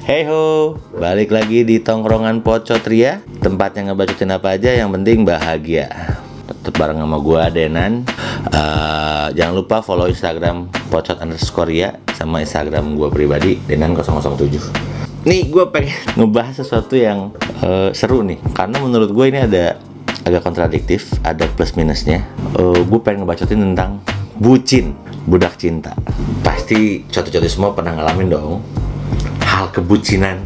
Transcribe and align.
Hey 0.00 0.24
ho, 0.24 0.80
balik 0.96 1.28
lagi 1.28 1.60
di 1.60 1.76
tongkrongan 1.76 2.40
Pocot 2.40 2.80
Ria. 2.88 3.20
Tempat 3.20 3.76
yang 3.76 3.92
ngebacotin 3.92 4.32
apa 4.32 4.56
aja 4.56 4.72
yang 4.72 4.88
penting 4.96 5.28
bahagia. 5.28 5.92
Tetep 6.48 6.72
bareng 6.72 7.04
sama 7.04 7.20
gua 7.20 7.52
Denan. 7.52 8.08
Uh, 8.48 9.28
Jangan 9.36 9.52
lupa 9.52 9.84
follow 9.84 10.08
Instagram 10.08 10.72
Pocot 10.88 11.20
underscore 11.20 11.68
Ria 11.68 12.00
Sama 12.16 12.40
Instagram 12.40 12.96
gua 12.96 13.12
pribadi 13.12 13.60
Denan 13.68 13.92
007 13.92 15.28
Nih 15.28 15.52
gue 15.52 15.68
pengen 15.68 15.92
ngebahas 16.16 16.64
sesuatu 16.64 16.96
yang 16.96 17.36
uh, 17.60 17.92
seru 17.92 18.24
nih. 18.24 18.40
Karena 18.56 18.80
menurut 18.80 19.12
gue 19.12 19.26
ini 19.28 19.44
ada 19.44 19.76
agak 20.24 20.48
kontradiktif 20.48 21.12
Ada 21.20 21.44
plus 21.52 21.76
minusnya. 21.76 22.24
Uh, 22.56 22.88
Gue 22.88 23.04
pengen 23.04 23.28
ngebacotin 23.28 23.60
tentang 23.60 24.00
bucin 24.40 24.96
Budak 25.28 25.60
cinta. 25.60 25.92
Pasti 26.40 27.04
coto-coto 27.04 27.48
semua 27.52 27.76
pernah 27.76 27.92
ngalamin 28.00 28.28
dong 28.32 28.79
hal 29.60 29.68
kebucinan 29.68 30.40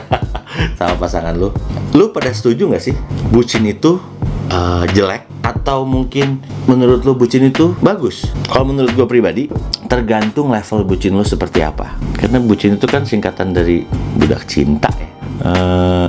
sama 0.80 0.96
pasangan 0.96 1.36
lu. 1.36 1.52
Lu 1.92 2.08
pada 2.08 2.32
setuju 2.32 2.72
nggak 2.72 2.80
sih 2.80 2.96
bucin 3.28 3.68
itu 3.68 4.00
uh, 4.48 4.88
jelek 4.96 5.28
atau 5.44 5.84
mungkin 5.84 6.40
menurut 6.64 7.04
lu 7.04 7.12
bucin 7.12 7.44
itu 7.44 7.76
bagus? 7.84 8.24
Kalau 8.48 8.64
menurut 8.72 8.96
gue 8.96 9.04
pribadi 9.04 9.52
tergantung 9.92 10.48
level 10.48 10.88
bucin 10.88 11.12
lu 11.12 11.24
seperti 11.24 11.60
apa. 11.60 12.00
Karena 12.16 12.40
bucin 12.40 12.80
itu 12.80 12.86
kan 12.88 13.04
singkatan 13.04 13.52
dari 13.52 13.84
budak 14.16 14.48
cinta 14.48 14.88
ya. 14.96 15.08
Uh, 15.40 16.08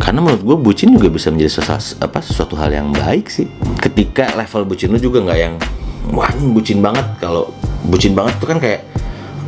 karena 0.00 0.24
menurut 0.24 0.42
gue 0.44 0.56
bucin 0.56 0.88
juga 0.96 1.12
bisa 1.12 1.28
menjadi 1.28 1.60
sesuatu, 1.60 2.00
apa, 2.00 2.24
sesuatu 2.24 2.54
hal 2.56 2.72
yang 2.72 2.88
baik 2.92 3.28
sih. 3.28 3.48
Ketika 3.80 4.36
level 4.36 4.68
bucin 4.68 4.92
lu 4.92 5.00
juga 5.00 5.24
nggak 5.24 5.38
yang 5.40 5.54
wah 6.12 6.28
bucin 6.52 6.84
banget. 6.84 7.04
Kalau 7.20 7.52
bucin 7.88 8.12
banget 8.12 8.36
tuh 8.36 8.48
kan 8.48 8.60
kayak 8.60 8.84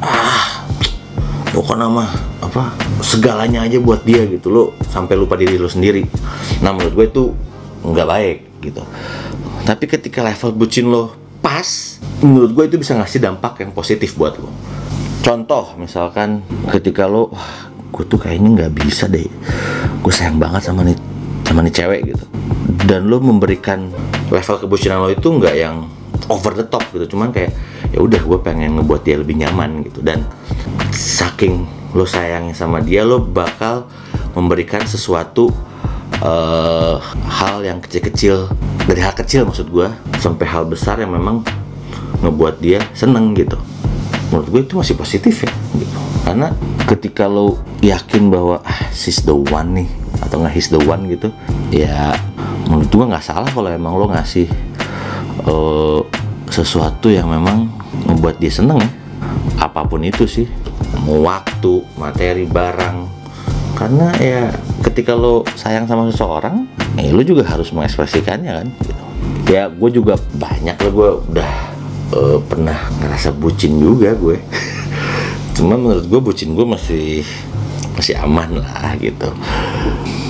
ah 0.00 0.31
pokoknya 1.52 1.86
mah 1.86 2.08
apa 2.40 2.72
segalanya 3.04 3.62
aja 3.62 3.76
buat 3.78 4.02
dia 4.02 4.24
gitu 4.24 4.48
lo 4.48 4.64
sampai 4.88 5.14
lupa 5.14 5.36
diri 5.36 5.60
lo 5.60 5.68
sendiri. 5.68 6.02
Nah 6.64 6.72
menurut 6.72 6.92
gue 6.96 7.06
itu 7.12 7.24
nggak 7.84 8.08
baik 8.08 8.38
gitu. 8.64 8.82
Tapi 9.62 9.84
ketika 9.86 10.24
level 10.24 10.56
bucin 10.56 10.88
lo 10.88 11.12
pas 11.44 12.00
menurut 12.24 12.50
gue 12.56 12.64
itu 12.72 12.76
bisa 12.80 12.96
ngasih 12.96 13.20
dampak 13.20 13.60
yang 13.60 13.70
positif 13.76 14.16
buat 14.16 14.34
lo. 14.40 14.48
Contoh 15.22 15.76
misalkan 15.78 16.42
ketika 16.72 17.06
lo 17.06 17.30
wah 17.30 17.70
gue 17.92 18.04
tuh 18.08 18.18
kayaknya 18.18 18.66
nggak 18.66 18.72
bisa 18.82 19.06
deh. 19.06 19.28
Gue 20.00 20.10
sayang 20.10 20.40
banget 20.40 20.66
sama 20.66 20.82
nih 20.82 20.96
sama 21.44 21.60
nih 21.62 21.74
cewek 21.74 22.00
gitu. 22.16 22.24
Dan 22.88 23.12
lo 23.12 23.20
memberikan 23.20 23.92
level 24.32 24.56
kebucinan 24.56 25.04
lo 25.04 25.12
itu 25.12 25.28
nggak 25.28 25.54
yang 25.54 25.84
over 26.32 26.56
the 26.56 26.64
top 26.64 26.82
gitu. 26.96 27.12
Cuman 27.12 27.28
kayak 27.30 27.52
ya 27.92 28.00
udah 28.00 28.18
gue 28.24 28.38
pengen 28.40 28.80
ngebuat 28.80 29.04
dia 29.04 29.20
lebih 29.20 29.36
nyaman 29.36 29.84
gitu. 29.84 30.00
Dan 30.00 30.24
saking 30.92 31.66
lo 31.92 32.04
sayangnya 32.08 32.56
sama 32.56 32.80
dia 32.80 33.04
lo 33.04 33.20
bakal 33.20 33.88
memberikan 34.32 34.84
sesuatu 34.84 35.52
uh, 36.24 36.96
hal 37.28 37.60
yang 37.64 37.80
kecil-kecil 37.84 38.48
dari 38.88 39.00
hal 39.04 39.12
kecil 39.12 39.44
maksud 39.44 39.68
gue 39.68 39.88
sampai 40.20 40.46
hal 40.48 40.64
besar 40.64 41.00
yang 41.00 41.12
memang 41.12 41.44
ngebuat 42.22 42.62
dia 42.62 42.80
seneng 42.96 43.34
gitu. 43.36 43.58
Menurut 44.32 44.48
gue 44.48 44.60
itu 44.64 44.74
masih 44.80 44.96
positif 44.96 45.44
ya 45.44 45.52
gitu. 45.76 45.98
Karena 46.24 46.48
ketika 46.88 47.28
lo 47.28 47.60
yakin 47.84 48.32
bahwa 48.32 48.64
ah 48.64 48.80
she's 48.94 49.20
the 49.26 49.34
one 49.34 49.76
nih 49.76 49.88
atau 50.24 50.40
nggak 50.40 50.54
he's 50.54 50.70
the 50.70 50.80
one 50.80 51.10
gitu 51.10 51.28
ya 51.74 52.14
menurut 52.70 52.88
gue 52.88 53.06
nggak 53.10 53.24
salah 53.26 53.50
kalau 53.50 53.68
emang 53.68 53.98
lo 53.98 54.06
ngasih 54.08 54.46
uh, 55.44 56.00
sesuatu 56.48 57.10
yang 57.10 57.28
memang 57.28 57.68
membuat 58.08 58.40
dia 58.40 58.52
seneng 58.54 58.80
ya. 58.80 58.90
Apa 59.60 59.84
pun 59.84 60.00
itu 60.02 60.24
sih 60.24 60.48
mau 61.06 61.26
waktu 61.26 61.82
materi 61.98 62.46
barang. 62.46 62.96
Karena 63.74 64.14
ya 64.20 64.52
ketika 64.86 65.16
lo 65.16 65.42
sayang 65.58 65.88
sama 65.88 66.06
seseorang 66.12 66.68
ya 66.94 67.10
lo 67.10 67.22
juga 67.24 67.42
harus 67.48 67.72
mengekspresikannya 67.74 68.52
kan? 68.62 68.68
Ya 69.50 69.66
gue 69.66 69.90
juga 69.90 70.14
banyak 70.38 70.76
lo 70.86 70.90
gue 70.92 71.10
udah 71.34 71.52
uh, 72.14 72.38
pernah 72.46 72.78
ngerasa 73.02 73.34
bucin 73.34 73.80
juga 73.82 74.14
gue. 74.14 74.38
Cuma 75.56 75.74
menurut 75.74 76.06
gue 76.06 76.20
bucin 76.22 76.54
gue 76.54 76.66
masih 76.66 77.26
masih 77.98 78.14
aman 78.22 78.62
lah 78.62 78.94
gitu. 79.00 79.34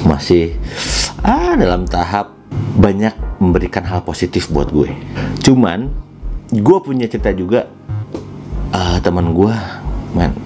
Masih 0.09 0.57
ah 1.23 1.55
dalam 1.55 1.87
tahap 1.87 2.35
banyak 2.79 3.13
memberikan 3.39 3.85
hal 3.85 4.01
positif 4.03 4.49
buat 4.49 4.73
gue. 4.73 4.91
Cuman 5.45 5.93
gue 6.53 6.79
punya 6.85 7.09
cerita 7.09 7.33
juga 7.33 7.69
uh, 8.73 8.99
teman 9.01 9.33
gue 9.37 9.55
man 10.13 10.37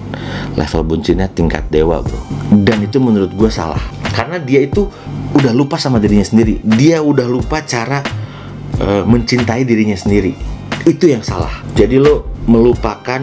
level 0.55 0.81
buncinnya 0.83 1.29
tingkat 1.31 1.67
dewa 1.69 2.01
bro. 2.01 2.19
Dan 2.51 2.83
itu 2.83 2.97
menurut 2.97 3.31
gue 3.35 3.51
salah. 3.51 3.79
Karena 4.15 4.41
dia 4.41 4.65
itu 4.65 4.89
udah 5.37 5.53
lupa 5.53 5.77
sama 5.77 6.01
dirinya 6.01 6.25
sendiri. 6.25 6.63
Dia 6.65 7.03
udah 7.03 7.27
lupa 7.29 7.61
cara 7.61 8.01
uh, 8.81 9.03
mencintai 9.05 9.61
dirinya 9.67 9.95
sendiri. 9.95 10.33
Itu 10.87 11.05
yang 11.11 11.21
salah. 11.21 11.51
Jadi 11.77 11.99
lo 12.01 12.31
melupakan 12.47 13.21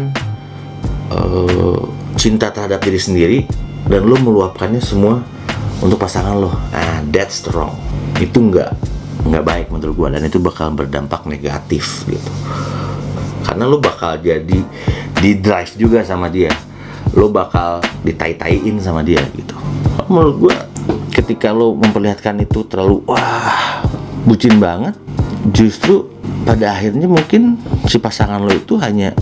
uh, 1.11 1.83
cinta 2.15 2.55
terhadap 2.55 2.79
diri 2.85 3.01
sendiri 3.01 3.39
dan 3.91 4.07
lo 4.07 4.15
meluapkannya 4.21 4.81
semua 4.81 5.25
untuk 5.83 5.99
pasangan 5.99 6.37
lo. 6.39 6.53
Ah 6.71 7.03
that's 7.11 7.43
wrong. 7.51 7.75
Itu 8.21 8.39
nggak 8.39 8.71
nggak 9.25 9.45
baik 9.45 9.67
menurut 9.73 9.95
gue 9.97 10.09
dan 10.21 10.23
itu 10.29 10.39
bakal 10.39 10.71
berdampak 10.77 11.25
negatif 11.25 12.05
gitu. 12.07 12.31
Karena 13.45 13.69
lo 13.69 13.81
bakal 13.81 14.21
jadi 14.21 14.61
di 15.25 15.41
drive 15.41 15.73
juga 15.81 16.05
sama 16.05 16.29
dia. 16.29 16.53
Lo 17.17 17.33
bakal 17.33 17.81
ditai-taiin 18.05 18.77
sama 18.77 19.01
dia 19.01 19.25
gitu. 19.33 19.57
Menurut 20.13 20.37
gue 20.37 20.57
ketika 21.17 21.49
lo 21.49 21.73
memperlihatkan 21.73 22.45
itu 22.45 22.61
terlalu 22.69 23.01
wah 23.09 23.81
bucin 24.29 24.61
banget 24.61 24.93
justru 25.57 26.13
pada 26.45 26.77
akhirnya 26.77 27.09
mungkin 27.09 27.57
si 27.89 27.97
pasangan 27.97 28.45
lo 28.45 28.53
itu 28.53 28.77
hanya 28.77 29.17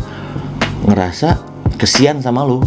ngerasa 0.90 1.38
kesian 1.78 2.18
sama 2.18 2.42
lo. 2.42 2.66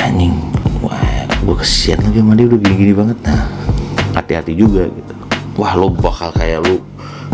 Anjing 0.00 0.32
wah 0.80 1.28
gue 1.28 1.56
kesian 1.60 2.00
lagi 2.00 2.24
sama 2.24 2.32
dia 2.32 2.48
udah 2.48 2.56
gini-gini 2.56 2.96
banget. 2.96 3.18
Nah 3.28 3.52
hati-hati 4.16 4.56
juga 4.56 4.88
gitu. 4.88 5.12
Wah 5.60 5.76
lo 5.76 5.92
bakal 5.92 6.32
kayak 6.32 6.64
lo 6.64 6.80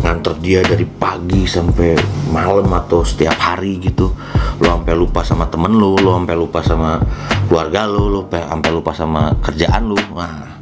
nganter 0.02 0.34
dia 0.38 0.60
dari 0.62 0.86
pagi 0.86 1.44
sampai 1.44 1.98
malam 2.30 2.70
atau 2.72 3.02
setiap 3.02 3.36
hari 3.38 3.82
gitu. 3.82 4.14
Lo 4.58 4.66
sampai 4.74 4.94
lupa 4.94 5.22
sama 5.22 5.46
temen 5.46 5.74
lo 5.74 5.94
lo 5.98 6.18
sampai 6.18 6.36
lupa 6.36 6.60
sama 6.62 6.98
keluarga 7.46 7.86
lo 7.88 8.10
lo 8.10 8.20
sampai 8.28 8.70
lupa 8.70 8.92
sama 8.92 9.32
kerjaan 9.40 9.88
lo 9.88 9.96
wah 10.12 10.58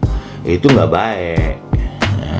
itu 0.47 0.71
nggak 0.71 0.91
baik 0.95 1.57
ya. 2.23 2.39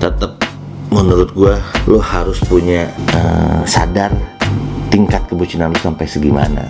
tetap 0.00 0.40
menurut 0.88 1.28
gue 1.36 1.54
lo 1.92 2.00
harus 2.00 2.40
punya 2.48 2.88
uh, 3.12 3.60
sadar 3.68 4.12
tingkat 4.88 5.24
kebucinan 5.28 5.72
lo 5.72 5.78
sampai 5.80 6.08
segimana. 6.08 6.64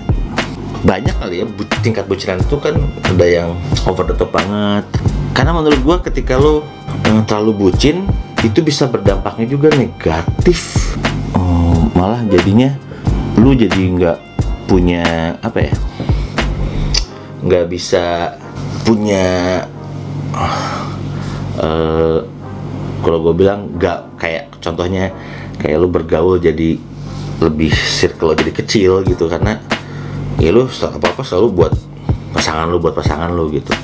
Banyak 0.82 1.14
kali 1.22 1.42
ya 1.42 1.46
bu 1.46 1.62
tingkat 1.86 2.10
bucinan 2.10 2.42
itu 2.42 2.58
kan 2.58 2.74
ada 3.06 3.26
yang 3.26 3.54
over 3.86 4.02
the 4.02 4.14
top 4.18 4.34
banget. 4.34 4.82
Karena 5.32 5.54
menurut 5.54 5.78
gue 5.78 5.96
ketika 6.10 6.34
lo 6.38 6.62
uh, 6.62 7.22
terlalu 7.26 7.70
bucin 7.70 8.10
itu 8.42 8.58
bisa 8.60 8.90
berdampaknya 8.90 9.46
juga 9.46 9.70
negatif. 9.74 10.94
Oh, 11.38 11.86
malah 11.94 12.22
jadinya 12.26 12.74
lu 13.38 13.56
jadi 13.56 13.80
nggak 13.80 14.18
punya 14.70 15.34
apa 15.42 15.68
ya 15.68 15.74
nggak 17.42 17.66
bisa 17.66 18.38
punya 18.86 19.60
uh, 21.58 22.22
kalau 23.02 23.18
gue 23.26 23.34
bilang 23.34 23.74
nggak 23.74 24.14
kayak 24.14 24.44
contohnya 24.62 25.10
kayak 25.58 25.76
lu 25.82 25.90
bergaul 25.90 26.38
jadi 26.38 26.78
lebih 27.42 27.74
circle 27.74 28.38
jadi 28.38 28.52
kecil 28.54 29.02
gitu 29.02 29.26
karena 29.26 29.58
ya 30.38 30.54
lu 30.54 30.70
apa 30.70 31.06
apa 31.10 31.22
selalu 31.26 31.48
buat 31.50 31.72
pasangan 32.30 32.70
lu 32.70 32.78
buat 32.78 32.94
pasangan 32.94 33.34
lu 33.34 33.50
gitu 33.50 33.74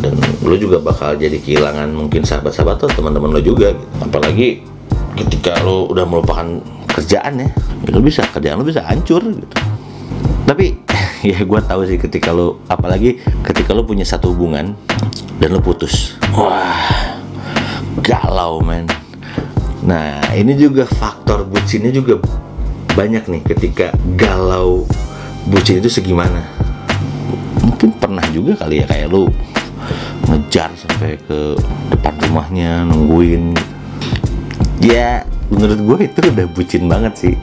dan 0.00 0.16
lo 0.40 0.56
juga 0.56 0.80
bakal 0.80 1.14
jadi 1.20 1.36
kehilangan 1.36 1.92
mungkin 1.92 2.24
sahabat-sahabat 2.24 2.80
atau 2.80 2.88
teman-teman 2.90 3.36
lo 3.36 3.40
juga 3.44 3.76
gitu. 3.76 3.86
apalagi 4.00 4.64
ketika 5.16 5.60
lo 5.60 5.86
udah 5.92 6.08
melupakan 6.08 6.60
kerjaan 6.90 7.44
ya, 7.44 7.48
ya 7.86 8.00
bisa 8.00 8.24
kerjaan 8.32 8.58
lo 8.58 8.66
bisa 8.66 8.82
hancur 8.88 9.20
gitu. 9.22 9.56
Tapi 10.48 10.80
ya 11.30 11.44
gue 11.44 11.60
tahu 11.62 11.80
sih 11.86 12.00
ketika 12.00 12.32
lo 12.32 12.64
apalagi 12.66 13.20
ketika 13.44 13.76
lo 13.76 13.84
punya 13.84 14.02
satu 14.02 14.32
hubungan 14.32 14.74
dan 15.38 15.48
lo 15.52 15.60
putus. 15.60 16.16
Wah 16.32 17.20
galau 18.00 18.64
men. 18.64 18.88
Nah 19.84 20.20
ini 20.32 20.56
juga 20.56 20.88
faktor 20.88 21.44
bucinnya 21.44 21.92
juga 21.92 22.18
banyak 22.96 23.28
nih 23.28 23.42
ketika 23.54 23.92
galau 24.16 24.88
bucin 25.46 25.78
itu 25.78 25.92
segimana. 25.92 26.42
Mungkin 27.60 27.96
pernah 28.00 28.24
juga 28.32 28.56
kali 28.56 28.82
ya 28.82 28.86
kayak 28.88 29.08
lo 29.12 29.28
ngejar 30.30 30.70
sampai 30.78 31.18
ke 31.26 31.58
depan 31.90 32.14
rumahnya 32.30 32.86
nungguin. 32.86 33.58
Ya 34.80 35.26
menurut 35.50 35.78
gue 35.82 35.98
itu 36.06 36.20
udah 36.30 36.46
bucin 36.54 36.86
banget 36.86 37.14
sih. 37.18 37.34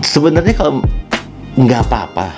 Sebenarnya 0.00 0.56
kalau 0.56 0.82
nggak 1.54 1.82
apa-apa 1.86 2.32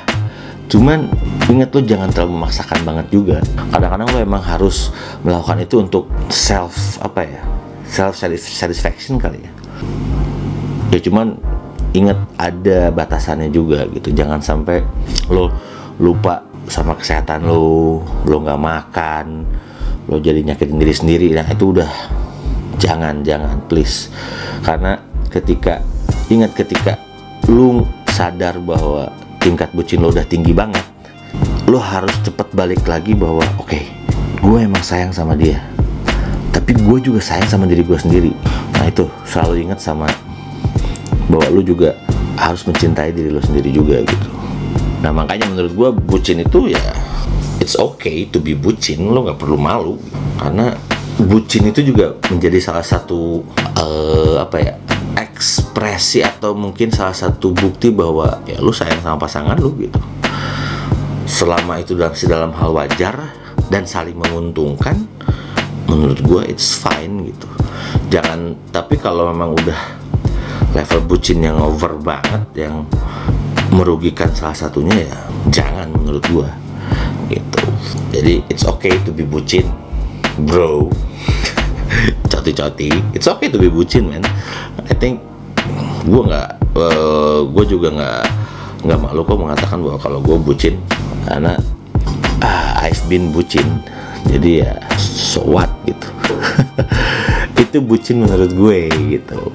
cuman 0.67 1.05
ingat 1.53 1.69
lo 1.77 1.85
jangan 1.85 2.09
terlalu 2.09 2.33
memaksakan 2.43 2.81
banget 2.83 3.07
juga. 3.13 3.39
Kadang-kadang 3.71 4.09
lo 4.09 4.19
emang 4.19 4.43
harus 4.43 4.91
melakukan 5.23 5.63
itu 5.63 5.85
untuk 5.85 6.09
self 6.33 6.97
apa 6.99 7.29
ya 7.29 7.43
self 7.87 8.17
satisfaction 8.17 9.21
kali 9.21 9.41
ya. 9.41 9.53
Ya 10.93 10.99
cuman 11.01 11.37
ingat 11.93 12.17
ada 12.41 12.89
batasannya 12.93 13.53
juga 13.53 13.85
gitu. 13.93 14.13
Jangan 14.17 14.41
sampai 14.41 14.81
lo 15.29 15.53
lupa 16.01 16.52
sama 16.71 16.95
kesehatan 16.99 17.47
lo 17.47 18.01
lo 18.27 18.37
nggak 18.43 18.61
makan 18.61 19.27
lo 20.11 20.19
jadi 20.19 20.43
nyakitin 20.43 20.79
diri 20.79 20.95
sendiri. 20.95 21.27
Nah 21.35 21.47
itu 21.47 21.75
udah 21.75 21.91
jangan 22.79 23.23
jangan 23.23 23.63
please. 23.71 24.11
Karena 24.63 24.99
ketika 25.31 25.83
ingat 26.29 26.53
ketika 26.55 26.99
lu 27.51 27.87
sadar 28.13 28.61
bahwa 28.63 29.11
tingkat 29.43 29.73
bucin 29.75 30.05
lo 30.05 30.15
udah 30.15 30.23
tinggi 30.29 30.55
banget 30.55 30.85
lo 31.67 31.81
harus 31.81 32.13
cepet 32.23 32.53
balik 32.53 32.85
lagi 32.85 33.17
bahwa 33.17 33.43
oke 33.57 33.73
okay, 33.73 33.89
gue 34.45 34.59
emang 34.61 34.85
sayang 34.85 35.11
sama 35.11 35.33
dia 35.33 35.65
tapi 36.53 36.77
gue 36.77 36.99
juga 37.01 37.21
sayang 37.25 37.49
sama 37.49 37.65
diri 37.65 37.81
gue 37.81 37.97
sendiri. 37.97 38.33
Nah 38.77 38.87
itu 38.87 39.09
selalu 39.25 39.65
ingat 39.65 39.81
sama 39.81 40.05
bahwa 41.33 41.49
lu 41.49 41.65
juga 41.65 41.97
harus 42.37 42.61
mencintai 42.69 43.09
diri 43.17 43.33
lo 43.33 43.41
sendiri 43.41 43.73
juga 43.73 44.05
gitu 44.05 44.29
nah 45.03 45.11
makanya 45.11 45.51
menurut 45.51 45.73
gue 45.75 45.89
bucin 46.07 46.47
itu 46.47 46.71
ya 46.71 46.81
it's 47.63 47.79
okay 47.79 48.27
to 48.27 48.43
be 48.43 48.59
bucin 48.59 49.07
lo 49.07 49.23
nggak 49.23 49.39
perlu 49.39 49.55
malu. 49.55 49.95
Karena 50.35 50.75
bucin 51.23 51.71
itu 51.71 51.87
juga 51.87 52.19
menjadi 52.27 52.59
salah 52.59 52.83
satu 52.83 53.47
uh, 53.79 54.43
apa 54.43 54.57
ya 54.59 54.75
ekspresi 55.15 56.27
atau 56.27 56.59
mungkin 56.59 56.91
salah 56.91 57.15
satu 57.15 57.55
bukti 57.55 57.95
bahwa 57.95 58.43
ya 58.51 58.59
lu 58.59 58.75
sayang 58.75 58.99
sama 58.99 59.23
pasangan 59.23 59.55
lu 59.63 59.71
gitu. 59.79 60.03
Selama 61.31 61.79
itu 61.79 61.95
dalam 61.95 62.13
dalam 62.27 62.51
hal 62.59 62.71
wajar 62.75 63.15
dan 63.71 63.87
saling 63.87 64.19
menguntungkan 64.19 65.07
menurut 65.87 66.19
gue 66.19 66.43
it's 66.51 66.75
fine 66.75 67.31
gitu. 67.31 67.47
Jangan 68.11 68.59
tapi 68.75 68.99
kalau 68.99 69.31
memang 69.31 69.55
udah 69.55 69.81
level 70.75 71.01
bucin 71.07 71.47
yang 71.47 71.63
over 71.63 71.95
banget 72.03 72.67
yang 72.67 72.83
merugikan 73.73 74.29
salah 74.37 74.55
satunya 74.55 75.09
ya 75.09 75.17
jangan 75.49 75.89
menurut 75.91 76.23
gua. 76.29 76.49
Gitu. 77.33 77.63
Jadi 78.13 78.35
it's 78.53 78.69
okay 78.69 78.93
to 79.03 79.11
be 79.11 79.25
bucin 79.25 79.67
bro. 80.45 80.93
Coti-coti. 82.31 82.93
It's 83.17 83.27
okay 83.27 83.49
to 83.49 83.57
be 83.57 83.73
bucin 83.73 84.13
man. 84.13 84.25
I 84.85 84.95
think 84.95 85.25
gua 86.05 86.23
nggak 86.29 86.49
uh, 86.77 87.41
gua 87.49 87.65
juga 87.65 87.89
nggak 87.91 88.25
nggak 88.85 88.99
malu 89.01 89.25
kok 89.25 89.41
mengatakan 89.41 89.79
bahwa 89.81 89.99
kalau 89.99 90.19
gua 90.21 90.37
bucin 90.37 90.77
karena 91.25 91.57
uh, 92.45 92.73
I've 92.85 93.01
been 93.09 93.33
bucin. 93.33 93.65
Jadi 94.29 94.63
ya 94.63 94.79
so 95.01 95.43
what 95.43 95.73
gitu. 95.89 96.09
Itu 97.63 97.81
bucin 97.81 98.21
menurut 98.21 98.53
gue 98.53 98.81
gitu. 99.17 99.49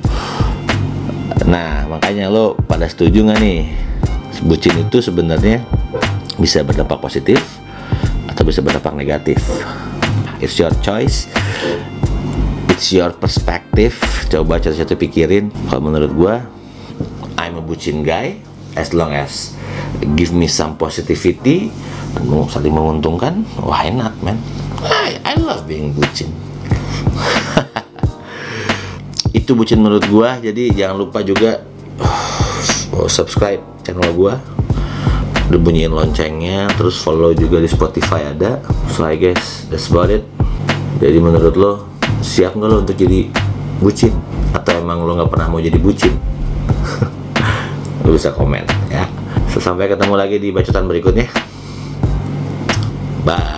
Nah, 1.47 1.85
makanya 1.87 2.27
lo 2.27 2.57
pada 2.67 2.89
setuju 2.89 3.29
nggak 3.29 3.39
nih? 3.39 3.61
Bucin 4.45 4.77
itu 4.77 5.01
sebenarnya 5.01 5.65
bisa 6.37 6.61
berdampak 6.61 7.01
positif 7.01 7.41
atau 8.29 8.45
bisa 8.45 8.61
berdampak 8.61 8.93
negatif. 8.93 9.41
It's 10.43 10.59
your 10.61 10.73
choice. 10.85 11.25
It's 12.69 12.93
your 12.93 13.15
perspective. 13.17 13.97
Coba 14.29 14.61
satu-satu 14.61 14.99
pikirin. 14.99 15.49
Kalau 15.71 15.81
menurut 15.81 16.11
gua, 16.13 16.35
I'm 17.41 17.57
a 17.57 17.63
bucin 17.63 18.05
guy. 18.05 18.37
As 18.77 18.93
long 18.93 19.17
as 19.17 19.57
give 20.13 20.29
me 20.29 20.45
some 20.45 20.77
positivity, 20.77 21.73
saling 22.53 22.77
menguntungkan, 22.77 23.41
why 23.57 23.89
not, 23.89 24.13
man? 24.21 24.37
I, 24.83 25.17
I 25.25 25.33
love 25.41 25.65
being 25.65 25.97
bucin 25.97 26.29
itu 29.37 29.57
bucin 29.57 29.81
menurut 29.81 30.05
gua 30.09 30.37
jadi 30.37 30.69
jangan 30.73 30.97
lupa 31.01 31.25
juga 31.25 31.65
subscribe 33.17 33.61
channel 33.87 34.11
gua. 34.11 34.35
Udah 35.47 35.59
loncengnya 35.87 36.67
terus 36.75 36.99
follow 36.99 37.31
juga 37.31 37.63
di 37.63 37.71
Spotify 37.71 38.35
ada. 38.35 38.59
So 38.91 39.07
I 39.07 39.15
guess 39.15 39.63
that's 39.71 39.87
about 39.87 40.11
it. 40.11 40.27
Jadi 40.99 41.23
menurut 41.23 41.55
lo 41.55 41.71
siap 42.19 42.59
nggak 42.59 42.67
lo 42.67 42.83
untuk 42.83 42.99
jadi 42.99 43.31
bucin? 43.79 44.11
Atau 44.51 44.83
emang 44.83 45.07
lo 45.07 45.15
nggak 45.15 45.31
pernah 45.31 45.47
mau 45.47 45.63
jadi 45.63 45.79
bucin? 45.79 46.11
Lo 48.03 48.15
bisa 48.15 48.31
komen 48.31 48.63
ya. 48.87 49.03
So, 49.51 49.59
sampai 49.59 49.91
ketemu 49.91 50.15
lagi 50.15 50.39
di 50.39 50.55
bacotan 50.55 50.87
berikutnya. 50.87 51.27
Bye 53.27 53.56